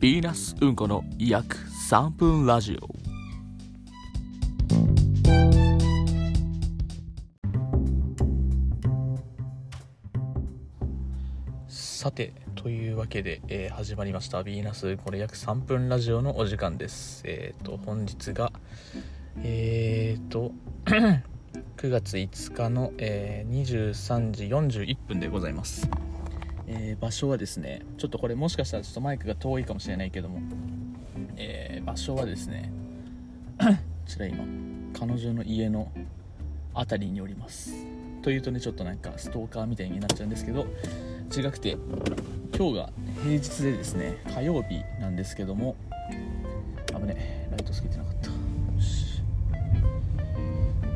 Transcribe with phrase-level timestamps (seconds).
[0.00, 1.58] ヴィーナスうんこの約
[1.90, 2.88] 3分ラジオ。
[11.68, 17.20] さてというわけで、えー始まりました「ヴィーナスこれ約3分ラジオ」のお時間です。
[17.26, 18.54] えっ、と本日が
[19.42, 20.52] えっ、 と
[20.86, 25.90] 9月5日の、えー23時41分でございます。
[26.72, 30.40] えー場所はですねちょっとこれもしかしたらちょっとマイクが遠いかもしれないけども、
[31.36, 32.70] えー場所はですね
[33.58, 33.66] こ
[34.06, 34.44] ちら今
[34.92, 35.90] 彼女の家の
[36.72, 37.74] 辺りにおります。
[38.22, 40.66] というとねちょっとなんかストーカーみたいになっちゃうんですけど
[41.34, 41.76] 違くて
[42.56, 45.74] 今日が平日でですね火曜日なんですけども
[46.88, 48.30] 危ねライトつけてなかった。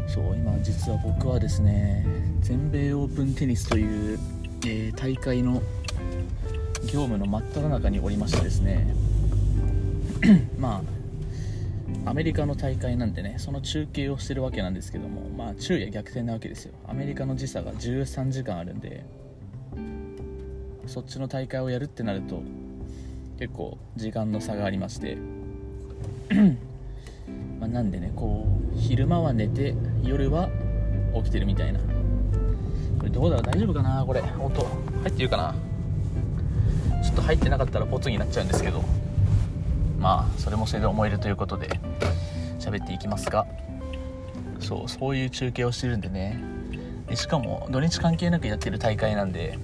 [0.07, 2.07] そう今実は僕はですね
[2.41, 4.19] 全米オープンテニスという、
[4.67, 5.63] えー大会の
[6.85, 8.95] 業務の真っ只中におりましてですね
[10.59, 10.83] ま
[12.07, 16.75] あアメリカの大会なんでねその中継をしてるわけなんですけどもまあ昼夜逆転なわけですよ。
[16.87, 19.05] アメリカの時差が13時間あるんで
[20.87, 22.43] そっちの大会をやるってなると
[23.39, 25.17] 結構時間の差がありまして
[27.61, 30.51] まなんでねこう昼間は寝て夜は
[31.15, 31.81] 起きてるみたいな
[33.05, 33.43] これどうだろう？
[33.43, 34.03] 大丈夫かな？
[34.07, 34.23] これ。
[34.41, 34.65] 音。
[35.03, 35.55] 入ってるかな？
[37.03, 38.83] ちょっと入ってなかったらポツになっちゃうんですけど。
[39.99, 41.69] まあそれもそれで思えるということで
[42.59, 43.47] 喋っていきますが。
[44.59, 46.43] そうそういう中継をしてるんでね。
[47.07, 49.59] でしかも土日関係なくやってる大会なんで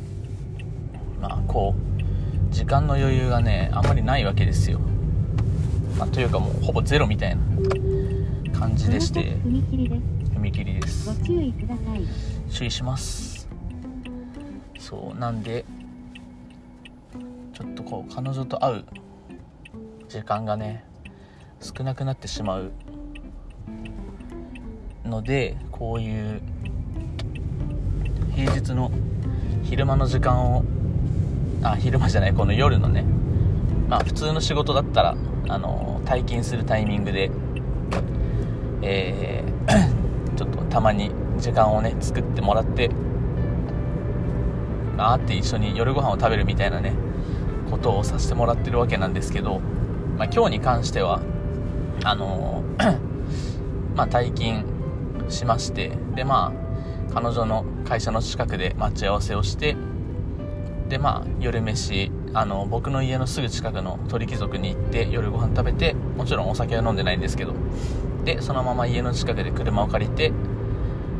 [1.22, 4.80] まあこう時間の余裕がねあんまりないわけですよ、
[5.98, 7.42] まあ、というかもうほぼゼロみたいな
[8.58, 9.36] 感じでして。
[9.36, 10.38] 踏切です。
[10.38, 11.08] 踏切です。
[11.08, 12.04] ご注意ください。
[12.50, 13.48] 注意します
[14.78, 15.64] そうなんで
[17.54, 18.84] ちょっとこう彼女と会う
[20.08, 20.84] 時間がね
[21.60, 22.72] 少なくなってしまう
[25.04, 26.42] のでこういう
[28.34, 28.90] 平日の
[29.62, 30.64] 昼間の時間を
[31.62, 33.04] あ昼間じゃないこの夜のね
[33.88, 35.16] まあ普通の仕事だったら
[35.48, 37.30] あの退勤するタイミングで
[38.82, 41.10] えー ちょっとたまに
[41.40, 42.90] 時間をね作ってもらって
[44.98, 46.94] あって一緒に夜ご飯を食べるみたいなね
[47.70, 49.60] ことをさせてもらってるわけなんですけど、
[50.18, 51.22] まあ、今日に関しては
[52.04, 52.62] あの
[53.96, 54.64] まあ退勤
[55.28, 56.52] しましてでま
[57.10, 59.76] あ彼女の会社の近くで待ち合わせをして
[60.88, 67.54] でまあ夜飯あの僕の家のすぐ近くの鳥貴族に行って夜ご飯食べてもちろんお酒は飲んでないんですけど
[68.24, 70.32] でそのまま家の近くで車を借りて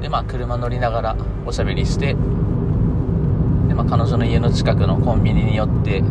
[0.01, 1.17] でまあ車乗りながら
[1.47, 6.03] おしゃべりしてで、まあ、彼女の家の近くのコンビニに寄って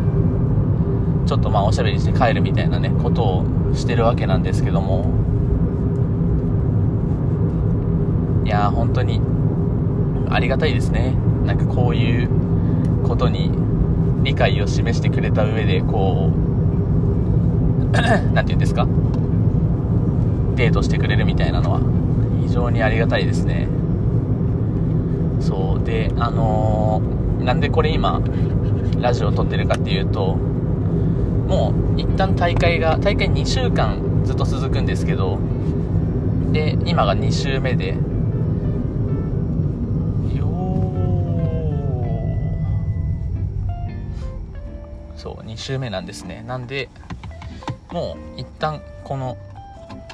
[1.26, 3.46] ちょっとまあおしゃべりして帰るみたいなねことを
[3.76, 5.18] してるわけなんですけども。
[8.46, 9.22] いや本当に
[10.32, 11.14] ありがたいですね。
[11.46, 12.30] なんかこういう
[13.04, 13.52] ことに
[14.24, 17.92] 理解を示してくれた上でこう
[18.34, 18.88] なんて言うんですか？
[20.56, 21.80] デートしてくれるみたいなのは。
[22.42, 23.68] 非常にありがたいですね。
[25.40, 28.22] そうであのーなんでこれ今
[29.00, 35.40] ラジオを撮ってるかっていうともう一旦大会が大会2週間ずっと続くんですけど
[36.52, 45.18] で今が2週目でよー。
[45.18, 46.44] そう2週目なんですね。
[46.48, 46.90] なんで
[47.92, 49.38] もう一旦この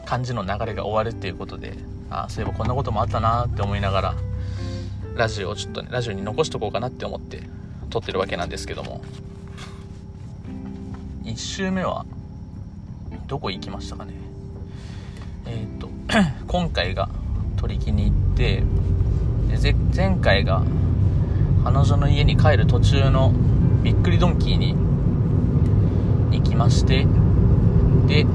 [0.06, 1.74] 感じの流れが終わるっていうことで
[2.10, 4.16] あそういえばこんなこともあったなって思いながら
[5.16, 7.42] ラジオをちょっとねラジオに残しとこうかなって思って
[7.90, 9.02] 撮ってるわけなんですけども。
[11.24, 12.06] 1周目は
[13.28, 14.14] どこ行きましたかね。
[15.48, 15.90] えっ、と
[16.48, 17.10] 今回が
[17.58, 18.64] 取り木に行って
[19.62, 20.64] で前回が
[21.64, 23.34] 彼女の家に帰る途中の
[23.82, 24.76] びっくりドンキーに
[26.32, 27.08] 行きまして
[28.08, 28.28] で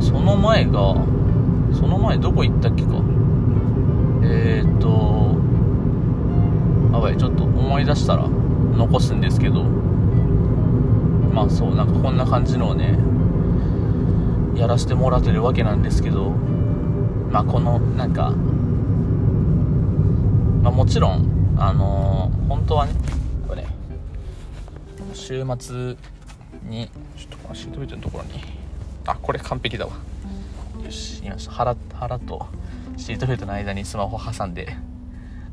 [0.00, 0.94] その前が
[1.72, 2.88] その前どこ行ったっけか。
[4.26, 5.33] えー、っと
[7.04, 12.98] ばいちょっと思い出したら残すんですけどまあそうなんかこんな感じのをね
[14.58, 16.30] やらせてもらってるわけなんですけど
[17.30, 18.30] まあこのなんか
[20.62, 22.94] まあもちろんあのー本当はね
[23.46, 23.66] これ
[25.12, 25.96] 週末
[26.62, 28.42] にちょっとこのシートベルトのところに
[29.06, 29.92] あこれ完璧だわ。
[30.82, 32.46] よし今腹腹と
[32.96, 34.76] シートベルトの間にスマホ挟んで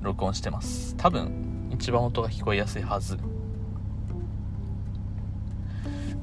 [0.01, 0.95] 録音してます。
[0.97, 1.31] 多分
[1.71, 3.17] 一番音が聞こえやすいはず。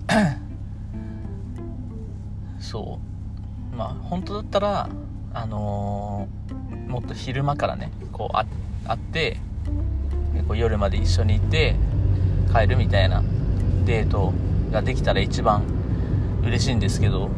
[2.59, 2.99] そ
[3.73, 3.77] う。
[3.77, 4.89] まあ本当だったら
[5.33, 8.47] あのー、もっと昼間からねこう会
[8.97, 9.39] って
[10.49, 11.77] こう夜まで一緒に行って
[12.53, 13.23] 帰るみたいな
[13.85, 14.33] デート
[14.73, 15.63] ができたら一番
[16.43, 17.29] 嬉しいんですけど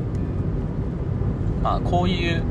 [1.63, 2.43] まあこういう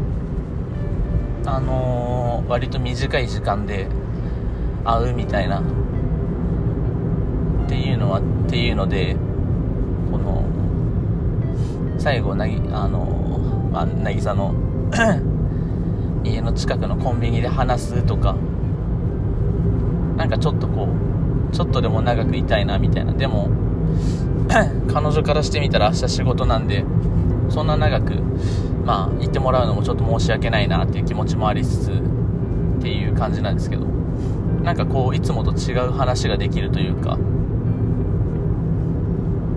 [1.46, 3.88] あのー、割と短い時間で
[4.84, 5.60] 会うみたいな。
[5.60, 5.64] っ
[7.70, 9.16] ていうのはっていうので
[10.12, 10.44] この
[12.00, 13.06] 最後なぎあの
[13.72, 14.56] まあ、渚の
[16.26, 18.36] 家の近くのコンビニで話すとか。
[20.20, 20.90] なんかちょっとこ
[21.50, 23.14] うちょっとでも長くいたいなみたいな。
[23.14, 23.50] でも
[24.94, 26.84] 彼女からしてみたら明日仕事なんで。
[27.50, 28.14] そんな長く
[28.86, 33.86] まあ行ってもらうのもちょっと申し訳ないなっていう気持ちもありつつっていう感じなんですけど。
[34.64, 37.18] なんかこういつもと違う話ができるというか。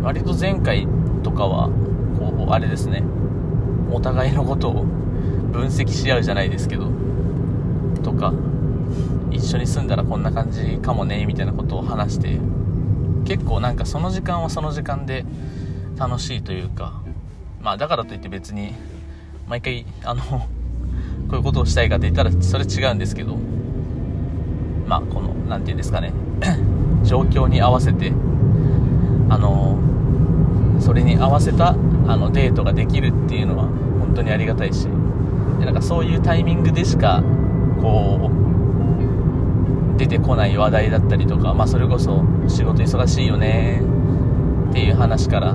[0.03, 0.87] 割と前回
[1.23, 1.69] とかは
[2.19, 3.03] こうあれですね。
[3.91, 4.85] お互いのことを
[5.53, 6.87] 分析し合うじゃないですけど。
[8.03, 8.33] とか
[9.31, 12.39] 一緒に住んだらこんな感じかもねみたいなことを話して。
[13.25, 15.25] 結構なんかその時間はその時間で
[15.97, 17.02] 楽しいというか。
[17.63, 18.75] まあだからといって別に
[19.49, 20.23] 毎回あの
[21.29, 23.37] こういうことをしたいかって言ったらそれ違うんですけど
[24.89, 26.13] まあこの何て言うんですかね
[27.05, 28.13] 状況に合わせて
[29.29, 29.79] あの
[30.81, 31.77] それに合わせた
[32.09, 33.65] あのデートができるっていうのは
[34.01, 34.89] 本当にありがたいし
[35.61, 37.23] でなんかそういうタイミングでしか
[37.81, 38.31] こ
[39.97, 43.81] う出てこない話題だったりとか、まあ、それこそ仕事忙しいよね
[44.71, 45.55] っていう話から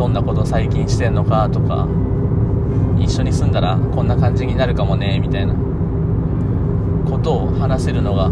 [0.00, 1.86] どんなこと最近してんのかとか
[2.98, 5.52] 一緒に住んだらこんな感じになるかもねみたいな。
[7.10, 8.30] ことを話せるのが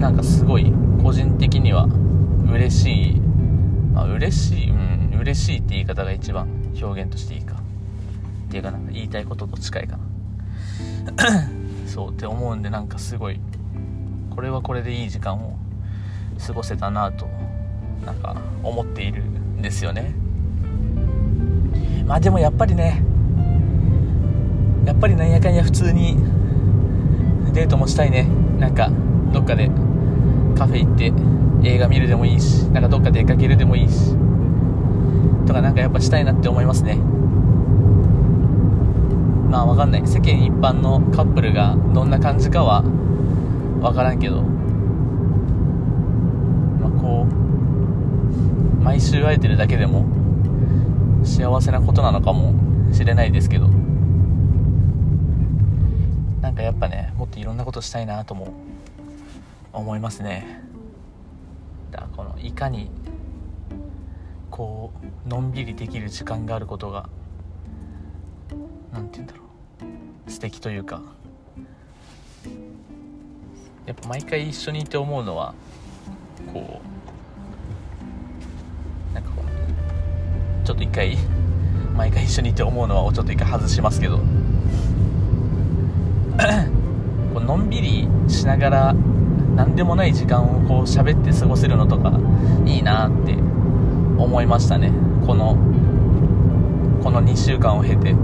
[0.00, 0.72] なんかすごい
[1.02, 1.88] 個人的には
[2.52, 3.20] 嬉しい、
[3.92, 6.48] まあ、嬉しい、うん、嬉しいって言い方が一番
[6.80, 7.56] 表現としていいか。
[7.56, 10.04] っていうかなんか言いたいことと近いかな。
[11.90, 13.40] そうって思うんでなんかすごい
[14.30, 15.56] これはこれでいい時間を
[16.46, 17.26] 過ごせたなと
[18.06, 19.22] なんか思っている
[19.60, 20.14] ですよね。
[22.06, 23.02] まあでもやっぱりね
[24.84, 26.18] やっぱりなんやかんや普通に
[27.52, 28.28] デートもしたいね。
[28.58, 28.90] なんか
[29.32, 29.70] どっかで
[30.56, 31.12] カフェ行って
[31.68, 34.14] 映画見るでもいいしなんかどっか出かけるでもいいし
[35.46, 36.96] とかなんかやっぱしたいなって思いますね。
[39.50, 40.06] まあわかんない。
[40.06, 42.82] 世間一般のカップルがどんな感じかは
[43.80, 44.42] わからんけど
[46.80, 50.04] まあこう毎週会えてるだけでも
[51.24, 52.54] 幸せなことなのかも
[52.92, 53.68] しれないですけど
[56.42, 58.52] なんかやっぱねもっといろんなことしたいなとも
[59.72, 60.62] 思いますね。
[61.90, 62.90] だからこのいかに
[64.50, 64.92] こ
[65.26, 67.08] うのんびりできる時間があることが
[68.92, 69.40] 何て言うんだろ
[70.26, 70.30] う。
[70.30, 71.00] 素敵というか。
[73.86, 75.54] やっぱ毎回一緒にいて思うのは
[76.52, 76.93] こう
[79.14, 81.16] なんかこうちょっと一回
[81.96, 84.18] 毎回一緒にいて思うのはちょっと一回外しますけど。
[87.32, 88.94] こうのんびりしながら
[89.54, 92.12] 何でもない時間をこう喋って過ごせるのとか
[92.66, 94.92] いいなって思いましたね。
[95.26, 95.56] この
[97.02, 98.14] この2週間を経て、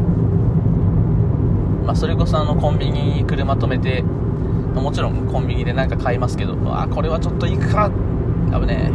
[1.84, 7.90] まあ、それこそあのコンビニに車止めてもちろんコンビニで何か買いますけどあこれはちょっと行くか。
[8.50, 8.90] 多分ね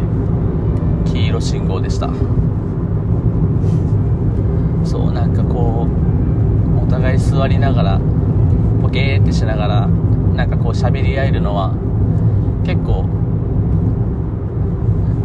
[1.16, 2.10] 黄色信号でした。
[4.84, 8.00] そうなんかこうお互い座りながら
[8.82, 11.72] ボケーってしながらなんかこう喋り合えるのは
[12.66, 13.04] 結構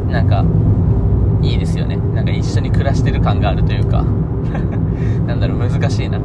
[0.09, 0.45] なんか
[1.43, 1.97] いいですよね。
[1.97, 4.05] なんか一緒に暮らしてる感があるというか。
[5.27, 6.21] なんだろう難しいな。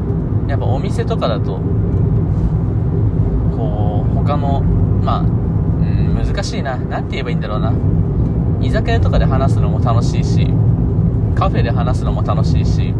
[0.47, 1.59] やっぱお店とかだと
[3.57, 4.61] こう他の
[5.01, 6.77] まあ、うん、難しいな。
[6.77, 7.73] 何て言えばいいんだろうな。
[8.61, 10.47] 居酒屋とかで話すのも楽しいし
[11.35, 12.93] カフェで話すのも楽しいし、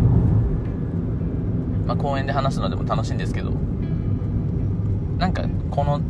[1.85, 3.51] まあ、公園で話すのでも楽しいんですけど
[5.17, 6.01] なんかこの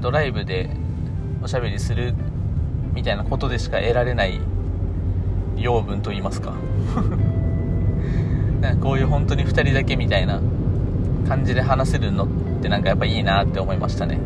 [0.00, 0.70] ドライブで
[1.42, 2.14] おしゃべりする
[2.92, 4.40] みたいなことでしか得られない
[5.56, 6.54] 養分と言いますか。
[8.60, 10.40] なんかこういう本当に2人だけみたいな
[11.28, 12.28] 感じで話せるのっ
[12.60, 14.18] てなんかやっぱいいなって思いましたね。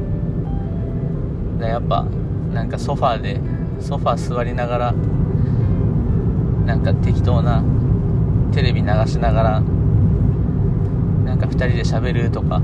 [1.59, 2.07] でやっぱ
[2.55, 3.41] なんかソファーで
[3.83, 4.93] ソファ座りながら
[6.65, 7.63] なんか適当な
[8.53, 9.61] テレビ流しながら
[11.25, 12.63] なんか2人でしゃべるとか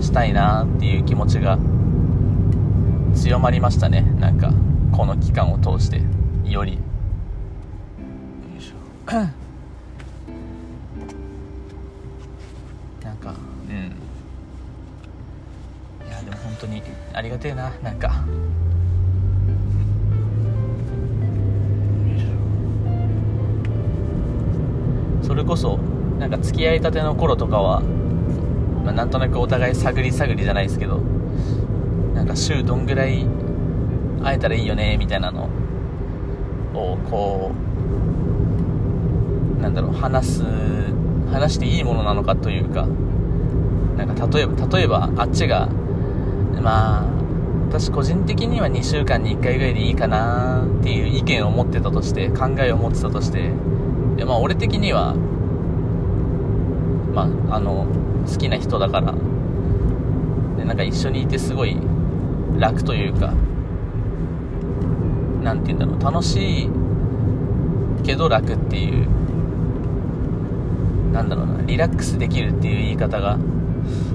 [0.00, 1.58] したいなっていう気持ちが
[3.14, 4.02] 強まりましたね。
[4.18, 4.52] なんか
[4.92, 6.02] この期間を通して
[6.50, 6.78] より。
[13.02, 13.34] なんか
[13.68, 13.96] うん。
[16.06, 18.24] いやでも本当にありがてえななんか。
[25.34, 25.78] それこそ
[26.20, 30.98] なんか付き合いたての頃とかは、まあ、なんとなくお互い探り探りじゃないですけど
[32.14, 33.26] なんか週どんぐらい
[34.22, 35.46] 会えたらいいよねみたいなの
[36.72, 37.50] をこ
[39.58, 40.44] うなんだろう話す
[41.32, 42.86] 話していいものなのかというか
[43.96, 45.66] なんか例えば例えばあっちが
[46.62, 47.06] まあ
[47.70, 53.50] 私個人的には2週間に1回ぐらいでいいかなっていう意見を持ってたとして考えを持ってたとして
[54.16, 55.14] でまあ俺的には
[57.14, 57.86] まああの
[58.26, 59.14] 好きな人だから
[60.56, 61.76] でなんか一緒にいてすごい
[62.58, 63.32] 楽というか
[65.42, 66.70] 何て言うんだろう楽しい
[68.04, 69.08] けど楽っていう
[71.12, 73.38] なんだろうなリラックスできるっていう言い方が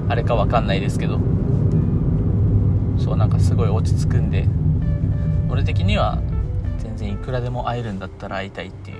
[0.08, 1.18] あれか分かんないですけど
[2.98, 4.46] そうなんかすごい落ち着くんで
[5.48, 6.18] 俺的には
[6.78, 8.99] 全然いくらでも会えるんだったら会いたいっていう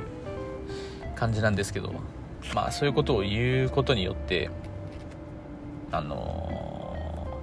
[1.20, 1.92] 感じなんですけど
[2.54, 4.48] まあそういうことを言うことによって
[5.92, 7.42] あの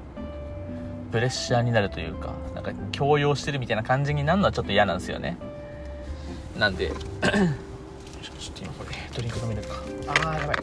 [1.09, 5.37] ー、プレッシャーになるというかなんか強要してるみたいな感じになるのはちょっと嫌なんですよね。
[6.57, 7.01] なんで ちょっ
[8.55, 9.75] と今これドリンク飲めるか。
[10.07, 10.57] あーやばい。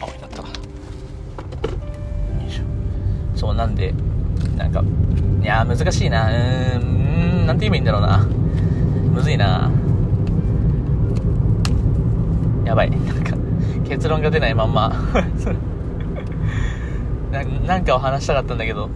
[0.00, 0.42] 青になった。
[0.42, 0.48] よ
[2.46, 2.64] いしょ。
[3.34, 3.94] そうなんで
[4.58, 4.84] なんか
[5.42, 6.28] いや難しいな。
[6.28, 8.33] うーんなんて言えばいいんだろうな。
[9.14, 9.70] むずいな。
[12.64, 12.90] やばい。
[12.90, 13.36] なんか
[13.88, 14.88] 結論が出ないまんま。
[17.30, 18.90] ななんかを話したかったんだけど。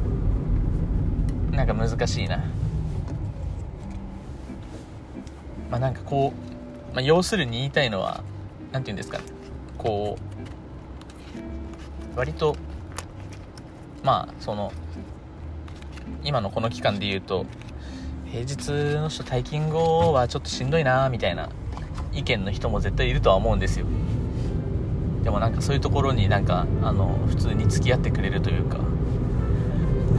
[1.53, 2.39] なんか難しいな。
[5.71, 6.33] まあなんかこ
[6.93, 8.25] う、まあ、要するに言いたいのは
[8.73, 9.21] 何て言うんですか
[9.77, 10.19] こ
[12.15, 12.57] う割と
[14.03, 14.73] まあその
[16.25, 17.47] 今のこの期間で言うと
[18.31, 21.49] 平日の人退勤後はちょっとしんどいなみたいな
[22.13, 23.87] 意見の人も絶対いるとは思うんですよ。
[25.25, 28.79] でもなんかそういうところになんかあの普通に付き合ってくれるというか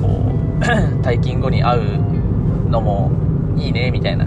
[0.02, 0.64] こう
[1.06, 3.12] 退勤後に会うのも
[3.58, 4.26] いいねみたいな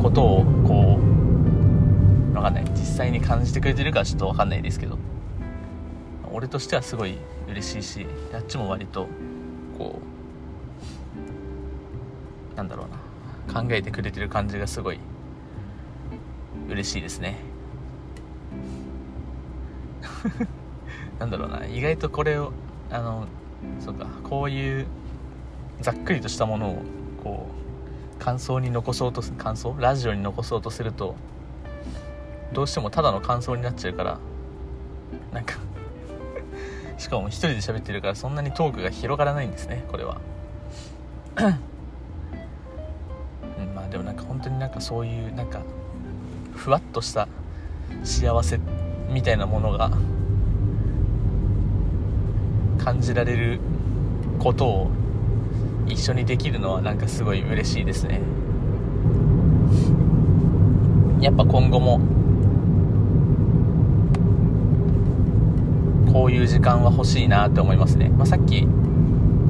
[0.00, 2.64] ことをこう分かんない。
[2.72, 4.98] 実際に感じてくれてるかちょっと分かんないですけど
[6.32, 7.16] 俺としてはすごい
[7.48, 9.08] 嬉しいしあっちも割と
[9.76, 10.09] こう
[12.60, 12.88] なんだろう
[13.52, 13.62] な。
[13.62, 14.98] 考えてくれてる感じがすごい
[16.68, 17.38] 嬉しいですね。
[21.18, 21.64] なんだろうな。
[21.64, 22.52] 意外とこれを
[22.90, 23.24] あの
[23.80, 24.86] そうかこういう
[25.80, 26.82] ざっくりとしたものを
[27.24, 27.46] こ
[28.18, 29.74] う感想に残そうと感想？
[29.78, 31.14] ラジオに残そうとすると
[32.52, 34.18] どうしてもただの感想になっちゃうから
[35.32, 35.54] なんか
[36.98, 40.20] しかも一人で喋ってるからそんなにトークが広がらないんですねこれは。
[43.90, 45.62] でもなんか本当になんかそういうなんか
[46.54, 47.28] ふわっとした
[48.04, 48.60] 幸せ
[49.10, 49.90] みたいなものが
[52.78, 53.60] 感じられる
[54.38, 54.90] ことを
[55.86, 58.20] 一緒にできるのはなんかすごい嬉しいですね。
[61.20, 62.00] やっぱ今後も
[66.12, 68.66] こういう時間は欲しいなって思いますね、まあ、さっき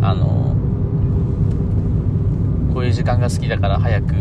[0.03, 0.57] あの
[2.73, 4.15] こういう時間が好きだから早く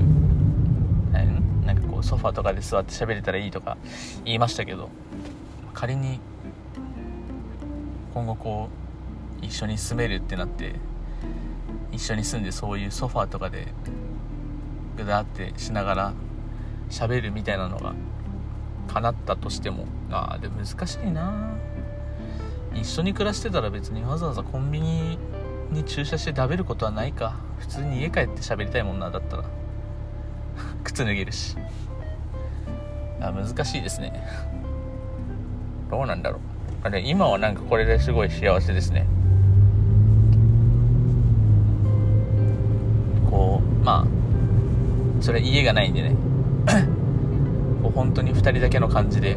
[1.66, 3.78] なんかこうソファーとかで座って喋れたらいいとか
[4.26, 4.90] 言いましたけど
[5.74, 6.20] 仮に
[8.14, 8.70] 今後こ
[9.42, 10.76] う一緒に住めるってなって
[11.92, 13.68] 一緒に住んでそういうソファーとかで
[14.98, 16.14] ぐだってしながら
[16.90, 17.94] 喋るみたいなのが
[18.88, 21.54] 叶ったとしてもああでも難しいな。
[22.74, 25.18] 一緒に暮らしてたら別にわざわざコンビニ
[25.72, 27.36] に駐車して食べることはないか。
[27.60, 29.44] 普通に家帰って喋りたいもんなだったら。
[30.84, 31.56] 靴脱げるし。
[33.22, 34.24] あ難しいですね。
[35.92, 36.40] どうなんだろう。
[36.84, 39.06] あれ今はなんかこれですごい幸せですね。
[43.30, 44.08] こうまあ
[45.22, 46.16] それ家がないんでね。
[47.84, 49.36] こう本当に2人だけの感じで。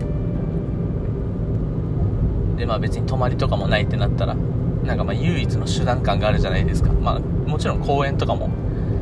[2.56, 4.36] でまあ別に泊まりとかもないってなったら。
[4.84, 6.92] なんかまあ唯一の手段感があるじゃないですか。
[6.92, 8.50] まあもちろん公園とかも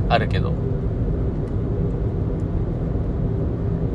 [0.08, 0.52] あるけど。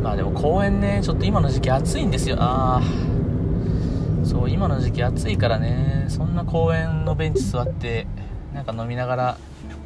[0.01, 2.37] まあでも公園ねちょっと今の時期暑いんですよ。
[2.39, 8.07] ああそう今の時期暑いからねそんな公園のベンチ座って
[8.53, 9.37] なんか飲みながら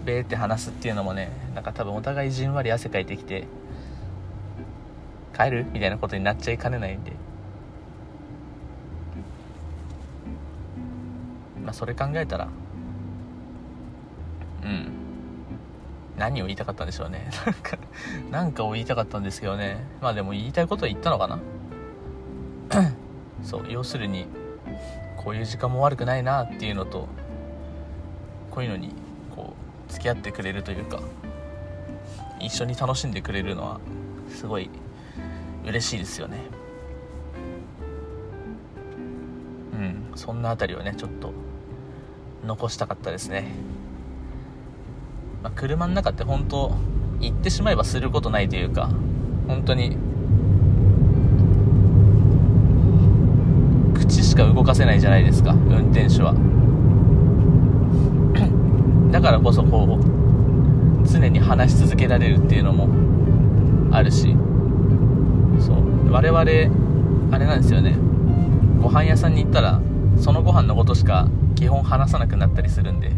[0.05, 3.47] ベーって話すっていうのもねなんか多分お互いじんわり汗かいてきて
[5.37, 5.65] 帰る？
[5.73, 7.13] みたいなことになっちゃいかねないんで。
[11.69, 12.47] まあそれ考えたら。
[14.63, 14.91] うん。
[16.17, 17.29] 何を言いたかったんでしょうね。
[17.45, 17.77] なんか
[18.31, 19.85] なんかを言いたかったんですけどね。
[20.01, 21.39] まあでも言いたいことは言ったのかな。
[23.43, 24.25] そう要するに
[25.15, 27.07] こういう時間も悪くないなっていうのと
[28.49, 28.95] こういうのに
[29.35, 29.53] こ
[29.87, 30.99] う付き合ってくれるというか
[32.39, 33.79] 一緒に楽しんでくれるのは
[34.29, 34.71] すごい
[35.65, 36.37] 嬉しいですよね。
[39.73, 41.31] うんそんな辺りをねちょっと
[42.45, 43.51] 残したかったですね、
[45.43, 46.71] まあ、車の中って本当
[47.19, 48.89] 行ってしまえばすることないというか
[49.47, 49.97] 本当に
[53.93, 56.33] 口しか動かせないじゃないですか運転手は。
[59.11, 62.87] だからこそこう常に話し続けられるっていうのも
[63.95, 64.35] あるし。
[65.59, 66.11] そう。
[66.11, 66.69] 我々あれ
[67.45, 67.97] なんですよね。
[68.81, 69.81] ご飯屋さんに行ったら
[70.17, 71.27] そのご飯のことしか
[71.59, 73.11] 基本話さなくなったりするんで。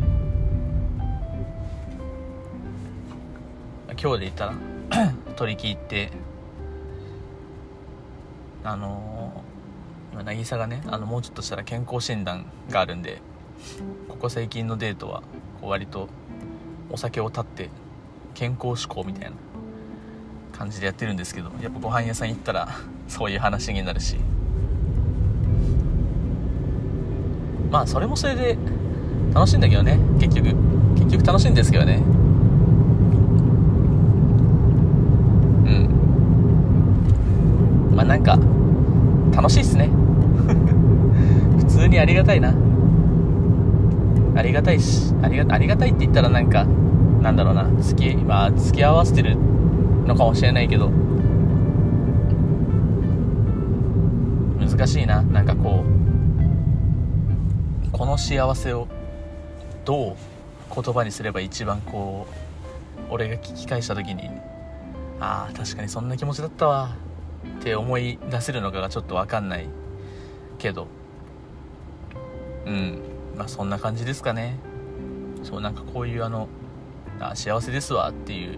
[4.02, 4.56] 今日で言ったら
[5.38, 6.12] 取り木行って
[8.64, 13.22] あのー、渚がねあのもうちょっとしたら健康診断があるんで
[14.10, 15.22] ここ最近のデートは
[15.62, 16.10] こう割と
[16.90, 17.70] お酒を断って
[18.34, 19.38] 健康志向みたいな
[20.52, 22.70] 感じでやってるんですけどやっぱご飯屋さん行ったら
[23.08, 24.18] そういう話になるし。
[27.72, 28.58] まあそれもそれで
[29.34, 29.98] 楽しいんだけどね。
[30.20, 30.54] 結局。
[30.96, 32.04] 結局楽しいんですけどね。
[35.66, 35.90] うん。
[37.96, 38.38] まあなんか
[39.34, 39.88] 楽しいっすね。
[41.60, 42.54] 普通にありがたいな。
[44.36, 46.66] ありがたいしありがありがたいって言ったらなんか
[47.22, 47.68] なんだろうな。
[47.80, 49.38] 付き,、まあ、付き合わせてる
[50.08, 50.92] のかもしれないけど。
[54.60, 55.22] 難しいな。
[55.22, 56.01] なんかこう
[58.02, 58.88] この幸せを
[59.86, 60.16] どう
[60.74, 62.26] 言葉にすれば一番こ
[62.98, 64.28] う俺が聞き返した時に
[65.20, 66.96] ああ確かにそんな気持ちだったわ
[67.60, 69.70] って思い出せるのかがちょっと分かんない
[70.58, 70.88] けど。
[72.66, 73.04] うん。
[73.38, 74.58] まあそんな感じですかね。
[75.44, 76.48] そうなんかこういうあの
[77.20, 78.58] あ幸せですわっていう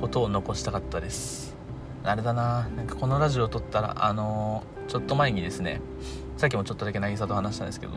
[0.00, 1.54] ことを残したかったです。
[2.02, 5.82] あれだななんかこのラジオを撮ったらあのー、ちょっと前にですね
[6.36, 7.92] さっきもちょっとだけ渚と話したんですけど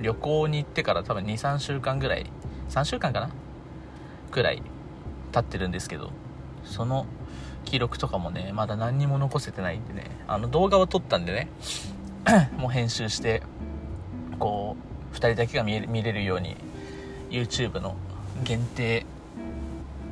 [0.00, 2.30] 旅行に行ってから多分23週間ぐらい
[2.70, 3.30] 3週間かな？
[4.30, 4.62] くらい
[5.32, 6.10] 経ってるんですけど
[6.64, 7.06] その
[7.64, 11.48] 記録とかもねまだ何にも残せてないんでねあの動画を撮ったんでね
[12.58, 13.42] もう編集して
[14.38, 14.76] こ
[15.12, 16.56] う2人だけが見れ見れるように
[17.30, 17.96] YouTube の
[18.42, 19.06] 限定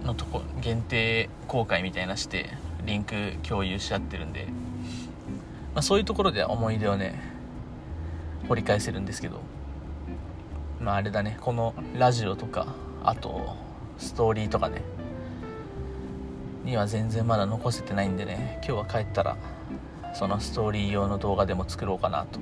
[0.04, 2.50] のとこ限定公開みたいなして
[2.84, 4.46] リンク共有し合ってるんで、
[5.74, 7.31] まあ、そういうところで思い出をね
[8.48, 9.40] 掘り返せるんですけど。
[10.80, 11.38] まああれだね。
[11.40, 12.74] このラジオとか
[13.04, 13.56] あと
[13.98, 14.82] ストーリーとかね。
[16.64, 18.60] には全然まだ残せてないんでね。
[18.66, 19.36] 今日は帰ったら
[20.14, 22.38] そのストーリー用の動画でも作ろうかなと。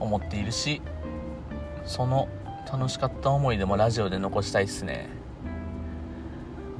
[0.00, 0.80] 思っているし
[1.84, 2.28] その
[2.70, 5.08] 楽しかった思いでもラジオで残したいっすね。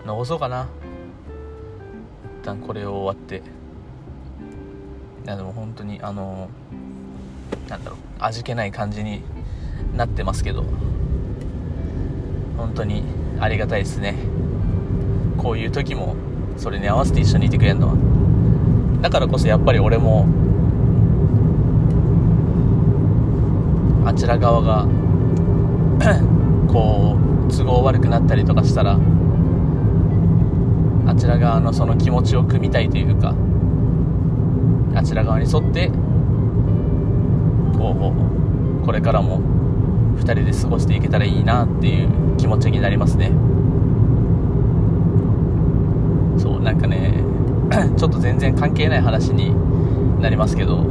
[0.04, 0.68] 残そうかな。
[2.42, 3.42] 一旦これを終わって。
[5.24, 6.50] いやでも本当にあの
[7.68, 7.98] なんだろう。
[8.18, 9.22] 味気ない感じに
[9.96, 10.64] なってますけど。
[12.59, 13.04] 本当に
[13.38, 14.16] ありがたいですね。
[15.37, 16.16] こういう時も
[16.57, 17.94] それに合わせて一緒にいてくれるのは。
[19.00, 20.26] だからこそやっぱり俺も
[24.04, 24.88] あちら側が
[26.66, 27.16] こ
[27.48, 28.98] う都合悪くなったりとかしたら
[31.07, 33.35] あちら側のその気持ちを汲みたいというか
[34.96, 35.92] あちら側に沿って
[37.78, 38.12] こ
[38.82, 39.40] うこれからも
[40.16, 43.30] 2人で過ごしていけたらいいなっていう気持ちになりますね。
[46.38, 47.14] そうなんかね
[47.96, 49.52] ちょっと全然関係ない話に
[50.20, 50.84] なりますけど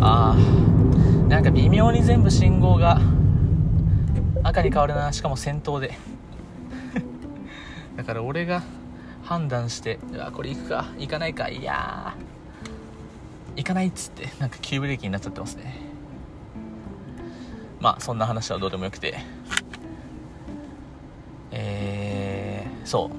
[0.00, 3.00] ああなんか微妙に全部信号が
[4.42, 5.12] 赤に変わるな。
[5.12, 5.92] しかも先頭で。
[7.96, 8.62] だから俺が
[9.22, 10.86] 判断してうわこれ行くか。
[10.98, 11.48] 行かないか。
[11.48, 12.14] いや
[13.56, 15.87] 行かないっつってなんか急ブレーキになっちゃってますね。
[17.80, 19.18] まあそんな話はどうでもよくて。
[21.50, 23.10] えー、そう。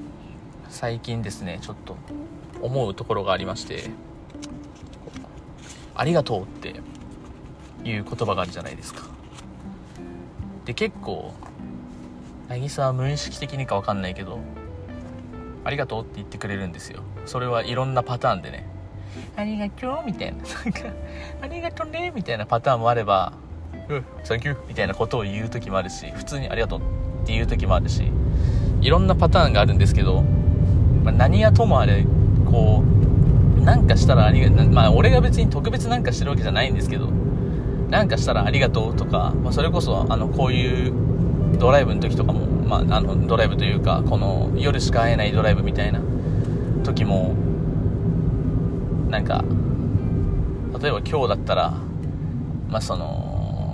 [0.69, 1.97] 最近ですねちょっと
[2.61, 3.89] 思うところがありまして。
[5.95, 6.69] ありがとうって
[7.83, 9.01] いう言葉があるじゃないですか。
[10.63, 11.33] で結構
[12.47, 14.39] 渚は無意識的にか分かんないけど
[15.63, 17.03] ありがとうって言ってくれるんですよ。
[17.25, 18.65] それはいろんなパターンでね。
[19.35, 20.81] ありがとうみたいななんか
[21.41, 23.33] ありがとうねみたいなパターンもあれば
[24.23, 26.79] サンキューみたいなことを言う時もあるし普通にありがとう
[27.23, 28.03] っていう時もあるし
[28.81, 30.21] いろんなパターンがあるんですけど、
[31.03, 32.05] まあ、何やともあれ
[32.45, 37.07] こうなんかしたらありがまあ俺が別に特別なんかしてるわけじゃないんですけど
[37.89, 40.93] なんかしたらありがとうとか、まあ、それこそあのこういう
[41.57, 45.99] ドライブの時とかも、まあ、あのドライブというかこの夜しか会えないドライブみたいな
[46.83, 47.33] 時も
[49.09, 49.43] なんか
[50.79, 51.71] 例えば今日だったら、
[52.69, 53.28] まあ、その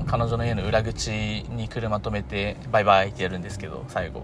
[0.07, 4.23] 彼女の家の裏口に車止めてバイバイってやるんですけど最後。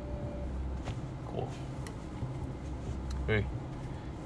[1.33, 1.47] こ
[3.27, 3.43] う「うい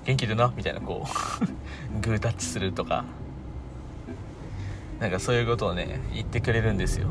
[0.06, 1.46] 元気でな」みたいなこう。
[2.02, 3.06] グータッチするとか。
[5.00, 7.08] なんかそういうことをね言ってくれるんですよ。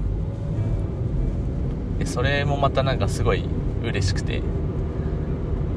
[1.98, 3.44] でそれもまたなんかすごい
[3.82, 4.40] 嬉しくて、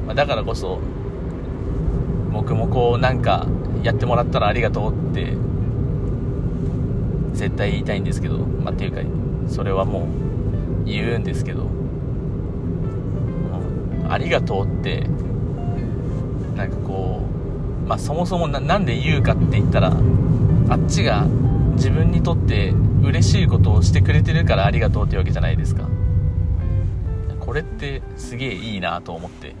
[0.06, 0.80] まあ、だからこそ
[2.32, 3.46] 僕もこうなんか
[3.82, 5.34] やってもらったらありがとうって
[7.38, 9.00] 絶対言いたいんですけどまあっていうか
[9.48, 10.08] それはも
[10.82, 11.68] う言うんですけど
[14.08, 15.06] ありがとうって
[16.56, 17.22] なんかこ
[17.84, 19.92] うまあそもそもなんで言うかって言ったら
[20.68, 21.26] あっちが
[21.76, 25.88] 自分にとって嬉しいことをしてくれてるからありがとうってわけじゃないですか。
[27.38, 29.54] これってすげえいいなと思って、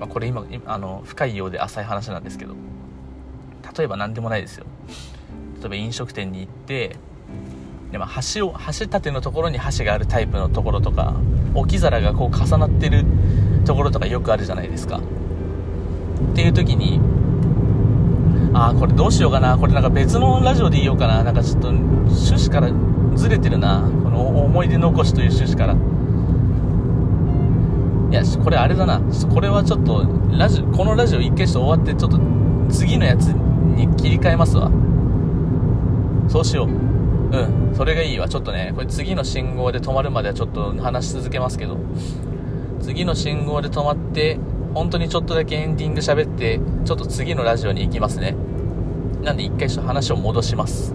[0.00, 2.56] まあ、これ今あの深いようで浅い話なんですけど
[3.76, 4.66] 例えば何でもないですよ。
[5.62, 6.96] 例えば飲食店に行って
[7.92, 11.14] で、まあ、橋を橋立てのところに橋があるタイプのところとか
[11.54, 13.04] 置き皿がこう重なってる
[13.64, 14.98] ところとかよくあるじゃないですか。
[14.98, 17.00] っていう時に
[18.54, 22.70] ああこれどうしようかなこれなんか別のラジオで言おうかななんかちょっと趣旨から
[23.14, 25.76] ずれてるなこの思い出残しという趣旨から。
[28.10, 29.00] いやこれあれだな
[29.32, 30.04] これはちょっと
[30.36, 32.20] ラジこのラジオ一回して終わってちょっと
[32.68, 34.70] 次のやつに切り替えますわ。
[36.32, 36.68] そうしよう。
[36.68, 37.74] うん。
[37.76, 38.26] それがいいわ。
[38.26, 41.76] ちょっとねこれ次の信号で止まるまではちょっと話し続けますけど。
[42.80, 44.38] 次の信号で止まって
[44.72, 48.34] 本当にちょっとだけエンディング喋ってちょっと次のラジオに行きますね。
[49.22, 50.94] なんで一回ちょっと話を戻します。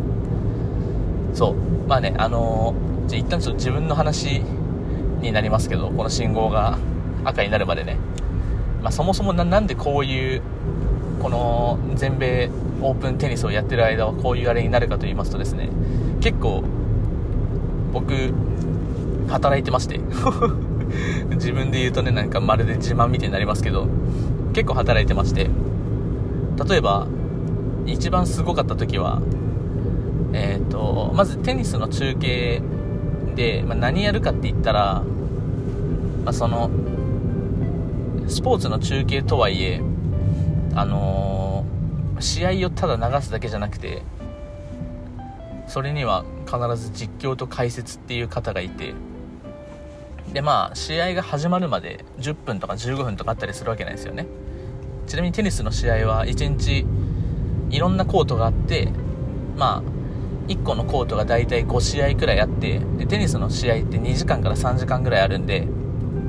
[1.36, 1.56] そう。
[1.88, 4.41] まあねあのー、じゃ一旦ちょっと自分の話
[5.21, 6.80] になりますけどこの信号が
[7.23, 7.97] 赤になるまでね、
[8.82, 10.41] まあ、そもそもなんでこういう
[11.21, 12.49] この全米
[12.82, 15.69] オープンテニスをやってる間はこういうあれになるかと言いますとですね
[16.21, 16.63] 結構
[17.93, 18.34] 僕
[19.27, 19.99] 働いてまして
[21.36, 23.88] 自分で言うとねなんかまるで自慢みたいになりますけど
[24.53, 25.49] 結構働いてまして
[26.67, 27.08] 例えば
[27.86, 29.21] 一番すごかった時は
[30.34, 32.62] えっ、ー、とまずテニスの中継
[33.36, 35.03] で、まあ、何やるかって言ったら、
[36.25, 36.69] まあ、その
[38.27, 39.82] スポーツの中継とはいえ
[40.78, 44.04] あのー、試合をただ流すだけじゃなくて
[45.68, 48.94] それには必ず実況と解説っていう方がいて
[50.34, 54.28] でまあ試合が始まるまで10分とか15分とかあったりするわけなんですよね。
[55.08, 56.86] ちなみにテニスの試合は1日
[57.72, 58.92] いろんなコートがあって
[59.56, 59.84] まあ
[60.48, 65.62] 1個のコートが大体5試合くらいあってでテニスの試合って2時間から3時間ぐらいあるんで、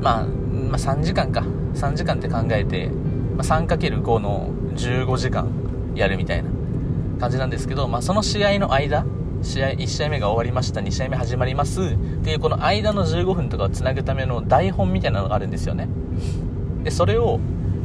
[0.00, 1.44] まあ、まあ3時間か。
[1.74, 2.90] 3時間って考えて、
[3.38, 5.48] まあ、3×5 の15時間
[5.94, 6.50] やるみたいな
[7.20, 9.06] 感じなんですけど、まあ、その試合の間
[9.42, 15.88] 試合1試合目が終わりました2試合目始まりますっていうこの間の15分とかをつなぐための台本みたいなのがあるんですよね。
[16.82, 17.38] でそれを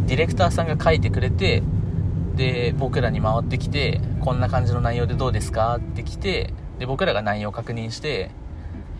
[0.07, 1.61] ディレクターさんが書いてくれて
[2.35, 5.77] で僕らに回ってきてこんな感じの内容でどうですか？
[5.77, 8.31] って来てで僕らが内容を確認して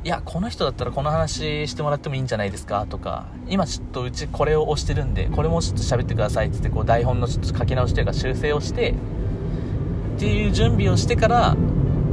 [0.05, 2.85] いやこの人だったらこの話してもらってもいいんじゃないですか？
[2.89, 11.55] とか今ちょっとうちこれを押してるんでこれもちょっと喋ってくださいってってこう台本のちょっと書き直しというか修正をしてっていう準備をしてから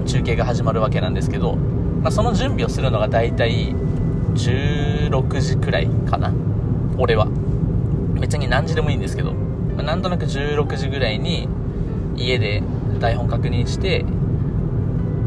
[0.06, 3.74] 中継が始まるわけなんですけど、まあ、その準備をするのが大体
[4.34, 6.32] 16時くらいかな
[6.96, 7.26] 俺は。
[8.20, 11.48] 別に何時でもいいんですけどまあ、なんとなく16時ぐらいに
[12.16, 12.62] 家で
[12.98, 14.04] 台本確認して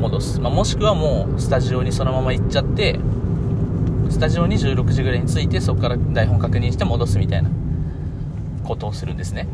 [0.04, 3.00] 戻す、まあ、もしくはもうスタジオにそのまま行っちゃって
[4.10, 7.50] スタジオに16時ぐらいに着いてそこから台本確認して戻すみたいな
[8.66, 9.48] ことをするんですね。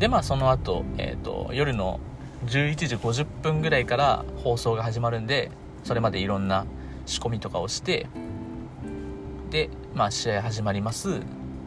[0.00, 2.00] でまあその後、えーと、夜の
[2.46, 5.50] 11時50分ぐらいから放送が始まるんで
[5.84, 6.66] それまでいろんな
[7.06, 8.08] 仕込みとかをして
[9.50, 11.20] でまあ試合始まります。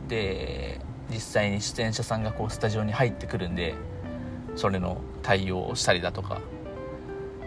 [0.09, 3.75] で実際に出演者さんがこうスタジオに入ってくるんで
[4.55, 6.41] それの対応をしたりだとか、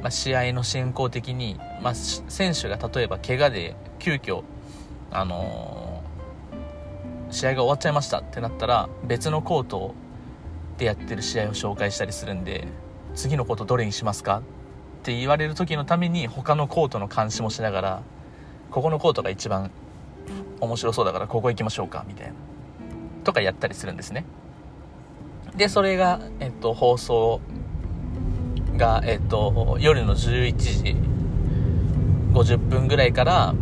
[0.03, 4.43] まあ、試合の進行的に、まあ、選手が例えば怪我で急遽
[5.11, 9.95] あのー、試合が終わっちゃいましたってなったら別のコート
[10.79, 12.69] でやってる試合を紹介したりするんで
[13.15, 14.43] 次のコートどれにしますかっ
[15.03, 18.03] て言われる時のために他のコートの監視もしながら
[18.71, 19.71] ここのコートが一番
[20.61, 22.35] 面白そうだからここ行きましょうかみたいな
[23.25, 24.25] とかやったりするんですね。
[25.57, 27.41] でそれが、えっと、放送
[28.77, 30.97] が、えっと、夜の11時
[32.33, 33.55] 50分ぐらいから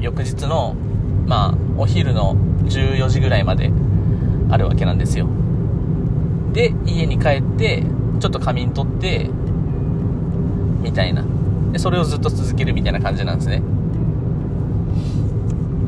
[0.00, 0.74] 翌日の
[1.26, 3.70] まあお昼の14時ぐらいまで
[4.50, 5.28] あるわけなんですよ。
[6.52, 7.84] で家に帰って
[8.20, 9.30] ちょっと仮眠取って
[10.82, 11.24] みたいな。
[11.72, 13.60] でそれをずっと続けるみたいな感じなんですね、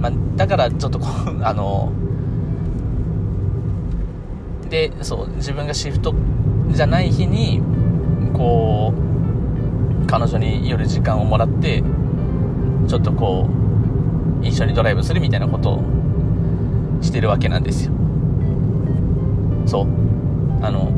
[0.00, 1.92] まあ、だからちょっとこう あの
[4.68, 6.14] でそう自分がシフト
[6.70, 7.60] じゃない日に
[8.32, 8.92] こ
[10.04, 11.82] う彼女に夜時間をもらって
[12.88, 13.48] ちょっとこ
[14.42, 15.82] う一緒にドライブするみたいなことを
[17.02, 17.92] してるわけなんですよ。
[19.66, 19.86] そう。
[20.62, 20.92] あの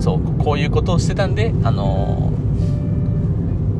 [0.00, 2.32] そうこういうことをしてたんであの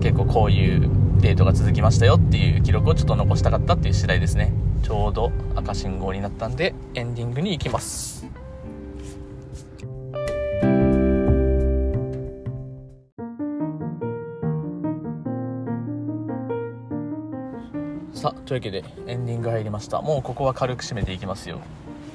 [0.01, 0.88] 結構こういう
[1.20, 4.53] デートが続きましたよっていう記録をちょっと残したかったっていう次第ですね。
[4.83, 8.15] ちょうど赤信号になったんでエンディングに行きます。
[18.47, 20.01] というわけでエンディング入りました。
[20.01, 21.59] もうここは軽く締めていきますよ。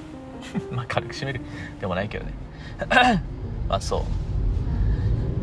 [0.72, 1.42] まあ軽く締める。
[1.82, 2.32] でもないけどね。
[3.68, 4.02] まあそう。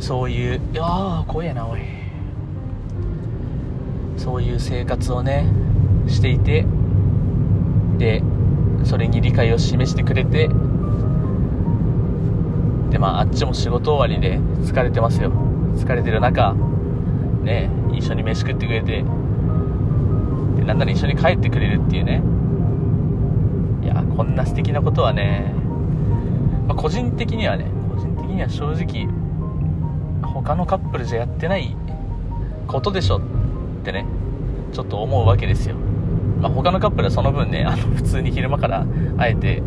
[0.03, 1.81] そういういやー怖えなおい。
[4.16, 5.46] そういう生活をね
[6.07, 6.64] していて
[7.98, 8.22] で
[8.85, 10.48] それに理解を示してくれて
[12.90, 15.33] でまああっちも仕事終わりで疲れてますよ。
[15.77, 16.55] 疲れてる中
[17.42, 19.05] ね一緒に飯食ってくれて
[20.68, 22.22] なんなら一緒に帰ってくれるっていうね。
[23.83, 25.54] いやこんな素敵なことはね、
[26.66, 29.09] まあ、個人的にはね個人的には正直
[30.22, 31.74] 他のカップルじゃやってない
[32.66, 33.22] ことでしょっ
[33.83, 34.04] てね
[34.74, 35.76] ちょっと思うわけですよ、
[36.38, 38.85] まあ、他のカップルはその分ねあの普通に昼間から
[39.16, 39.62] あえて、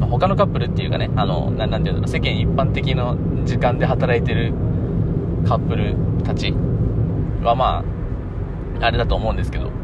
[0.00, 4.52] まあ、他のカップルっていうかねあのななんていうの世間一般的な時間で働いてる
[5.46, 6.52] カップルたち
[7.44, 7.84] はま
[8.80, 9.77] ああれだと思うんですけど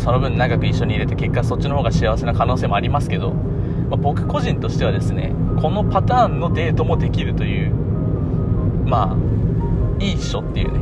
[0.00, 7.74] その分長く一緒に入れて結果そっちの方が幸せな可能性もありますけど、まあ、僕個人としてはですねこのパターンのデートもできるという
[8.86, 10.78] まあいいっしょっていうね。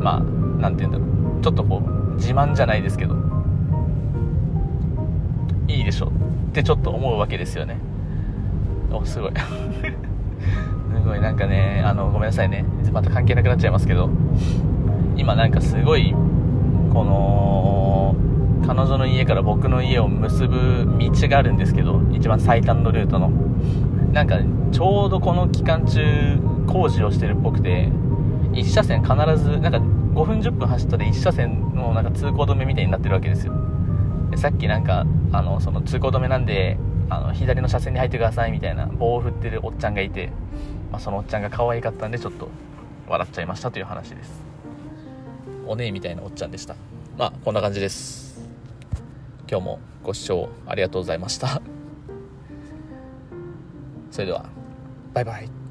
[0.00, 0.20] まあ
[0.60, 1.42] 何て言うんだろう。
[1.42, 3.16] ちょっとこう自慢じゃないですけど
[5.66, 6.12] いいでしょ
[6.50, 7.78] ってちょっと思うわけですよね。
[8.92, 9.32] おすごい。
[9.34, 11.20] すごい。
[11.20, 12.64] なんかねあのごめんなさいね。
[12.92, 14.08] また関係なくなっちゃいますけど
[15.16, 16.14] 今なんかすごい
[16.94, 18.14] この
[18.66, 23.30] 彼女の家から僕の家を結ぶ道があるんですけど一番最短のルートの。
[24.12, 24.38] なんか
[24.70, 27.88] ちょうどこの期間中工事をしてるっぽくて
[28.52, 33.52] 1車線必ずなんか5分10分走ったら1車線のなんか通行止めみたいになってるわけですよ。
[34.30, 36.78] でさっきなんかあのその通行止めなんで
[37.10, 40.30] あの左の車線に入ってくださいみたいな棒を振ってるおっちゃんがいて、
[40.92, 42.48] まあ、そのおっちゃんが可愛かったんでちょっと
[43.08, 44.53] 笑っちゃいましたという話です。
[45.66, 46.76] お姉みたいなおっちゃんでした。
[47.16, 48.40] まあこんな感じです。
[49.48, 51.62] 今日もご視聴ありがとうございました。
[54.10, 54.46] それでは
[55.12, 55.63] バイバイ。